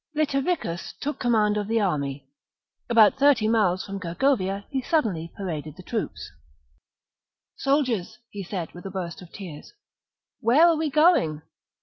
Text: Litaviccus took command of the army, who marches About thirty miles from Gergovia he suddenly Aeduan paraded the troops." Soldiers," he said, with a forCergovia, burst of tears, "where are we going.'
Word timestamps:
Litaviccus 0.15 0.93
took 0.99 1.19
command 1.19 1.57
of 1.57 1.67
the 1.67 1.79
army, 1.79 2.25
who 2.89 2.95
marches 2.95 3.13
About 3.19 3.19
thirty 3.19 3.47
miles 3.47 3.85
from 3.85 3.99
Gergovia 3.99 4.65
he 4.71 4.81
suddenly 4.81 5.25
Aeduan 5.27 5.35
paraded 5.37 5.75
the 5.77 5.83
troops." 5.83 6.31
Soldiers," 7.55 8.17
he 8.31 8.41
said, 8.43 8.71
with 8.73 8.87
a 8.87 8.89
forCergovia, 8.89 8.93
burst 9.05 9.21
of 9.21 9.31
tears, 9.31 9.73
"where 10.39 10.65
are 10.67 10.75
we 10.75 10.89
going.' 10.89 11.43